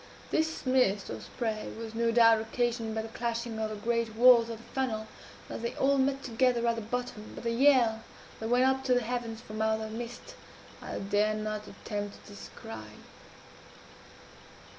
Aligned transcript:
This 0.31 0.65
mist, 0.65 1.11
or 1.11 1.21
spray, 1.21 1.71
was 1.77 1.93
no 1.93 2.09
doubt 2.09 2.41
occasioned 2.41 2.95
by 2.95 3.03
the 3.03 3.07
clashing 3.09 3.59
of 3.59 3.69
the 3.69 3.75
great 3.75 4.15
walls 4.15 4.49
of 4.49 4.57
the 4.57 4.63
funnel, 4.63 5.05
as 5.47 5.61
they 5.61 5.75
all 5.75 5.99
met 5.99 6.23
together 6.23 6.65
at 6.65 6.75
the 6.75 6.81
bottom 6.81 7.33
but 7.35 7.43
the 7.43 7.51
yell 7.51 8.03
that 8.39 8.49
went 8.49 8.65
up 8.65 8.83
to 8.85 8.95
the 8.95 9.01
heavens 9.03 9.41
from 9.41 9.61
out 9.61 9.75
of 9.79 9.91
that 9.91 9.91
mist, 9.95 10.33
I 10.81 10.97
dare 10.97 11.35
not 11.35 11.67
attempt 11.67 12.25
to 12.25 12.31
describe. 12.31 13.03